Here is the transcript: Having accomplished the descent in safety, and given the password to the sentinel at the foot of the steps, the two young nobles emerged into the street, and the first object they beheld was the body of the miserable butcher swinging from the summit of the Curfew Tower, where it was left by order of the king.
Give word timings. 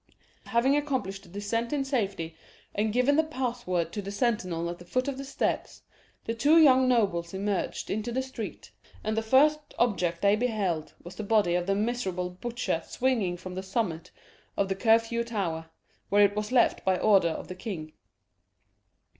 Having 0.47 0.75
accomplished 0.77 1.21
the 1.21 1.29
descent 1.29 1.71
in 1.71 1.85
safety, 1.85 2.35
and 2.73 2.91
given 2.91 3.17
the 3.17 3.23
password 3.23 3.93
to 3.93 4.01
the 4.01 4.09
sentinel 4.11 4.67
at 4.67 4.79
the 4.79 4.83
foot 4.85 5.07
of 5.07 5.19
the 5.19 5.23
steps, 5.23 5.83
the 6.25 6.33
two 6.33 6.57
young 6.57 6.87
nobles 6.89 7.35
emerged 7.35 7.91
into 7.91 8.11
the 8.11 8.23
street, 8.23 8.71
and 9.03 9.15
the 9.15 9.21
first 9.21 9.59
object 9.77 10.23
they 10.23 10.35
beheld 10.35 10.95
was 11.03 11.17
the 11.17 11.23
body 11.23 11.53
of 11.53 11.67
the 11.67 11.75
miserable 11.75 12.31
butcher 12.31 12.81
swinging 12.83 13.37
from 13.37 13.53
the 13.53 13.61
summit 13.61 14.09
of 14.57 14.69
the 14.69 14.75
Curfew 14.75 15.23
Tower, 15.23 15.69
where 16.09 16.25
it 16.25 16.35
was 16.35 16.51
left 16.51 16.83
by 16.83 16.97
order 16.97 17.29
of 17.29 17.47
the 17.47 17.53
king. 17.53 17.93